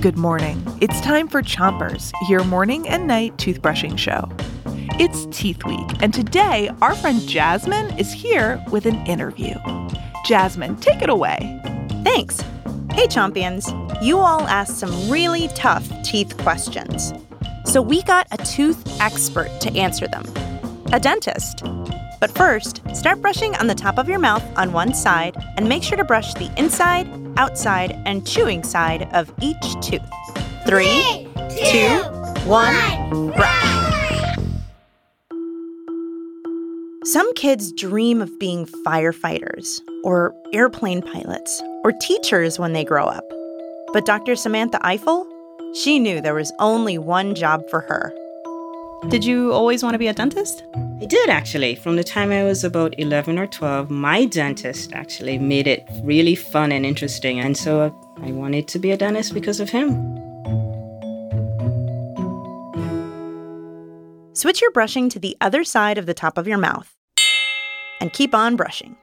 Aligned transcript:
Good 0.00 0.16
morning. 0.16 0.60
It's 0.80 1.00
time 1.00 1.28
for 1.28 1.40
Chompers, 1.42 2.10
your 2.28 2.42
morning 2.44 2.88
and 2.88 3.06
night 3.06 3.36
toothbrushing 3.36 3.96
show. 3.96 4.28
It's 4.98 5.26
Teeth 5.36 5.64
Week, 5.64 6.02
and 6.02 6.12
today 6.12 6.70
our 6.82 6.96
friend 6.96 7.20
Jasmine 7.20 7.96
is 7.96 8.12
here 8.12 8.60
with 8.72 8.86
an 8.86 9.06
interview. 9.06 9.54
Jasmine, 10.24 10.76
take 10.76 11.02
it 11.02 11.10
away. 11.10 11.60
Thanks. 12.02 12.40
Hey, 12.92 13.06
Chompions. 13.06 13.72
You 14.02 14.18
all 14.18 14.42
asked 14.48 14.78
some 14.78 15.08
really 15.08 15.48
tough 15.48 15.88
teeth 16.02 16.36
questions. 16.38 17.12
So 17.66 17.80
we 17.82 18.02
got 18.02 18.26
a 18.32 18.38
tooth 18.44 19.00
expert 19.00 19.60
to 19.60 19.72
answer 19.76 20.08
them 20.08 20.24
a 20.92 20.98
dentist. 20.98 21.62
But 22.18 22.30
first, 22.30 22.80
start 22.94 23.20
brushing 23.20 23.54
on 23.56 23.66
the 23.66 23.74
top 23.74 23.98
of 23.98 24.08
your 24.08 24.18
mouth 24.18 24.42
on 24.56 24.72
one 24.72 24.94
side 24.94 25.36
and 25.56 25.68
make 25.68 25.82
sure 25.82 25.98
to 25.98 26.04
brush 26.04 26.34
the 26.34 26.50
inside, 26.56 27.08
outside, 27.36 27.92
and 28.06 28.26
chewing 28.26 28.62
side 28.62 29.08
of 29.12 29.32
each 29.40 29.74
tooth. 29.82 30.00
Three, 30.66 31.28
two, 31.70 32.02
one, 32.46 33.32
brush. 33.32 33.76
Some 37.04 37.32
kids 37.34 37.70
dream 37.72 38.20
of 38.20 38.36
being 38.40 38.66
firefighters, 38.84 39.80
or 40.02 40.34
airplane 40.52 41.02
pilots, 41.02 41.62
or 41.84 41.92
teachers 41.92 42.58
when 42.58 42.72
they 42.72 42.84
grow 42.84 43.04
up. 43.06 43.24
But 43.92 44.06
Dr. 44.06 44.34
Samantha 44.34 44.78
Ifill, 44.82 45.24
she 45.74 45.98
knew 45.98 46.20
there 46.20 46.34
was 46.34 46.52
only 46.58 46.98
one 46.98 47.34
job 47.34 47.62
for 47.70 47.80
her. 47.82 48.12
Did 49.04 49.24
you 49.24 49.52
always 49.52 49.84
want 49.84 49.94
to 49.94 49.98
be 49.98 50.08
a 50.08 50.12
dentist? 50.12 50.64
I 51.00 51.04
did 51.04 51.28
actually. 51.28 51.76
From 51.76 51.94
the 51.94 52.02
time 52.02 52.32
I 52.32 52.42
was 52.42 52.64
about 52.64 52.98
11 52.98 53.38
or 53.38 53.46
12, 53.46 53.88
my 53.88 54.24
dentist 54.24 54.92
actually 54.94 55.38
made 55.38 55.68
it 55.68 55.86
really 56.02 56.34
fun 56.34 56.72
and 56.72 56.84
interesting. 56.84 57.38
And 57.38 57.56
so 57.56 57.94
I 58.22 58.32
wanted 58.32 58.66
to 58.68 58.80
be 58.80 58.90
a 58.90 58.96
dentist 58.96 59.32
because 59.32 59.60
of 59.60 59.70
him. 59.70 59.90
Switch 64.34 64.60
your 64.60 64.72
brushing 64.72 65.08
to 65.10 65.20
the 65.20 65.36
other 65.40 65.62
side 65.62 65.98
of 65.98 66.06
the 66.06 66.14
top 66.14 66.36
of 66.36 66.48
your 66.48 66.58
mouth 66.58 66.92
and 68.00 68.12
keep 68.12 68.34
on 68.34 68.56
brushing. 68.56 68.96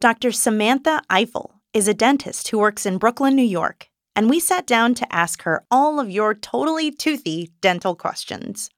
Dr. 0.00 0.32
Samantha 0.32 1.02
Ifill 1.08 1.50
is 1.72 1.86
a 1.86 1.94
dentist 1.94 2.48
who 2.48 2.58
works 2.58 2.86
in 2.86 2.98
Brooklyn, 2.98 3.36
New 3.36 3.42
York, 3.42 3.88
and 4.16 4.28
we 4.28 4.40
sat 4.40 4.66
down 4.66 4.94
to 4.94 5.14
ask 5.14 5.42
her 5.42 5.64
all 5.70 6.00
of 6.00 6.10
your 6.10 6.34
totally 6.34 6.90
toothy 6.90 7.52
dental 7.60 7.94
questions. 7.94 8.68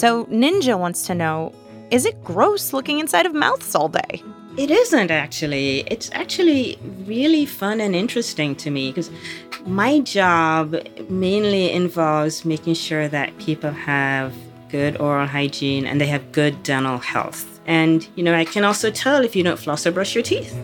So, 0.00 0.24
Ninja 0.28 0.78
wants 0.78 1.06
to 1.08 1.14
know 1.14 1.52
is 1.90 2.06
it 2.06 2.24
gross 2.24 2.72
looking 2.72 3.00
inside 3.00 3.26
of 3.26 3.34
mouths 3.34 3.74
all 3.74 3.90
day? 3.90 4.22
It 4.56 4.70
isn't 4.70 5.10
actually. 5.10 5.80
It's 5.88 6.08
actually 6.14 6.78
really 7.04 7.44
fun 7.44 7.82
and 7.82 7.94
interesting 7.94 8.56
to 8.56 8.70
me 8.70 8.92
because 8.92 9.10
my 9.66 10.00
job 10.00 10.74
mainly 11.10 11.70
involves 11.70 12.46
making 12.46 12.76
sure 12.76 13.08
that 13.08 13.36
people 13.36 13.72
have 13.72 14.32
good 14.70 14.98
oral 14.98 15.26
hygiene 15.26 15.84
and 15.84 16.00
they 16.00 16.06
have 16.06 16.32
good 16.32 16.62
dental 16.62 16.96
health. 16.96 17.60
And, 17.66 18.08
you 18.14 18.22
know, 18.22 18.34
I 18.34 18.46
can 18.46 18.64
also 18.64 18.90
tell 18.90 19.22
if 19.22 19.36
you 19.36 19.42
don't 19.42 19.58
floss 19.58 19.86
or 19.86 19.92
brush 19.92 20.14
your 20.14 20.24
teeth. 20.24 20.56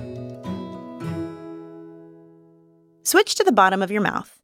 Switch 3.03 3.35
to 3.35 3.45
the 3.45 3.53
bottom 3.53 3.83
of 3.83 3.91
your 3.91 4.01
mouth 4.01 4.41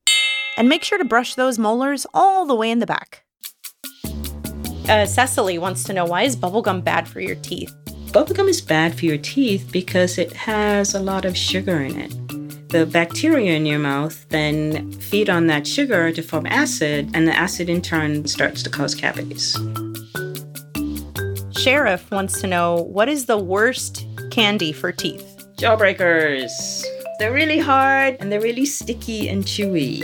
and 0.58 0.68
make 0.68 0.84
sure 0.84 0.98
to 0.98 1.04
brush 1.06 1.34
those 1.34 1.58
molars 1.58 2.06
all 2.12 2.44
the 2.44 2.54
way 2.54 2.70
in 2.70 2.80
the 2.80 2.86
back. 2.86 3.24
Uh, 4.88 5.06
Cecily 5.06 5.58
wants 5.58 5.84
to 5.84 5.92
know 5.92 6.04
why 6.04 6.22
is 6.22 6.36
bubblegum 6.36 6.82
bad 6.82 7.06
for 7.06 7.20
your 7.20 7.36
teeth? 7.36 7.72
Bubblegum 8.12 8.48
is 8.48 8.60
bad 8.60 8.94
for 8.94 9.06
your 9.06 9.16
teeth 9.16 9.70
because 9.72 10.18
it 10.18 10.32
has 10.32 10.94
a 10.94 11.00
lot 11.00 11.24
of 11.24 11.36
sugar 11.36 11.80
in 11.80 11.98
it. 11.98 12.68
The 12.70 12.86
bacteria 12.86 13.54
in 13.54 13.64
your 13.64 13.78
mouth 13.78 14.28
then 14.30 14.90
feed 14.92 15.30
on 15.30 15.46
that 15.46 15.66
sugar 15.66 16.10
to 16.10 16.22
form 16.22 16.46
acid, 16.46 17.10
and 17.14 17.28
the 17.28 17.34
acid 17.34 17.68
in 17.68 17.80
turn 17.80 18.26
starts 18.26 18.62
to 18.64 18.70
cause 18.70 18.94
cavities. 18.94 19.56
Sheriff 21.58 22.10
wants 22.10 22.40
to 22.40 22.46
know 22.46 22.82
what 22.82 23.08
is 23.08 23.26
the 23.26 23.38
worst 23.38 24.04
candy 24.30 24.72
for 24.72 24.90
teeth? 24.90 25.46
Jawbreakers. 25.56 26.82
They're 27.18 27.32
really 27.32 27.58
hard 27.58 28.16
and 28.18 28.32
they're 28.32 28.40
really 28.40 28.66
sticky 28.66 29.28
and 29.28 29.44
chewy. 29.44 30.02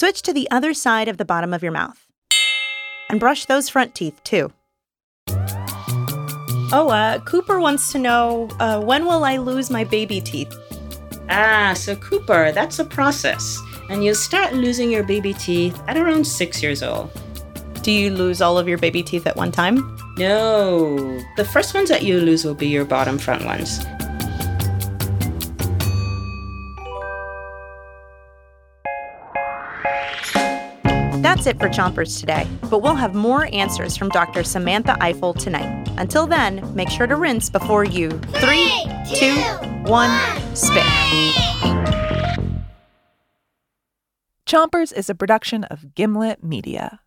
Switch 0.00 0.22
to 0.22 0.32
the 0.32 0.50
other 0.50 0.72
side 0.72 1.08
of 1.08 1.18
the 1.18 1.26
bottom 1.26 1.52
of 1.52 1.62
your 1.62 1.72
mouth. 1.72 2.06
And 3.10 3.20
brush 3.20 3.44
those 3.44 3.68
front 3.68 3.94
teeth 3.94 4.18
too. 4.24 4.50
Oh, 6.72 6.88
uh, 6.90 7.18
Cooper 7.26 7.60
wants 7.60 7.92
to 7.92 7.98
know 7.98 8.48
uh, 8.60 8.80
when 8.80 9.04
will 9.04 9.24
I 9.24 9.36
lose 9.36 9.68
my 9.68 9.84
baby 9.84 10.22
teeth? 10.22 10.56
Ah, 11.28 11.74
so 11.76 11.96
Cooper, 11.96 12.50
that's 12.50 12.78
a 12.78 12.84
process. 12.86 13.60
And 13.90 14.02
you'll 14.02 14.14
start 14.14 14.54
losing 14.54 14.90
your 14.90 15.02
baby 15.02 15.34
teeth 15.34 15.78
at 15.86 15.98
around 15.98 16.26
six 16.26 16.62
years 16.62 16.82
old. 16.82 17.10
Do 17.82 17.92
you 17.92 18.08
lose 18.08 18.40
all 18.40 18.56
of 18.56 18.66
your 18.66 18.78
baby 18.78 19.02
teeth 19.02 19.26
at 19.26 19.36
one 19.36 19.52
time? 19.52 19.98
No. 20.16 20.96
The 21.36 21.44
first 21.44 21.74
ones 21.74 21.90
that 21.90 22.04
you 22.04 22.20
lose 22.20 22.42
will 22.42 22.54
be 22.54 22.68
your 22.68 22.86
bottom 22.86 23.18
front 23.18 23.44
ones. 23.44 23.84
That's 31.20 31.46
it 31.46 31.58
for 31.58 31.68
Chompers 31.68 32.18
today, 32.18 32.46
but 32.70 32.80
we'll 32.80 32.94
have 32.94 33.14
more 33.14 33.46
answers 33.52 33.94
from 33.94 34.08
Dr. 34.08 34.42
Samantha 34.42 34.96
Ifill 35.02 35.38
tonight. 35.38 35.86
Until 35.98 36.26
then, 36.26 36.74
make 36.74 36.88
sure 36.88 37.06
to 37.06 37.14
rinse 37.14 37.50
before 37.50 37.84
you 37.84 38.08
three, 38.36 38.70
two, 39.14 39.36
one, 39.84 40.10
spit. 40.56 40.82
Chompers 44.46 44.96
is 44.96 45.10
a 45.10 45.14
production 45.14 45.64
of 45.64 45.94
Gimlet 45.94 46.42
Media. 46.42 47.00